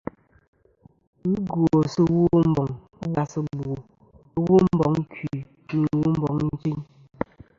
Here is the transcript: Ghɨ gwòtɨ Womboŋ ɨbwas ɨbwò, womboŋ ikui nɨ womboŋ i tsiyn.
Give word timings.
Ghɨ 1.49 1.61
gwòtɨ 1.71 2.01
Womboŋ 2.13 2.69
ɨbwas 3.05 3.31
ɨbwò, 3.41 3.73
womboŋ 4.47 4.93
ikui 5.01 5.79
nɨ 5.83 5.87
womboŋ 6.01 6.37
i 6.47 6.49
tsiyn. 6.59 6.79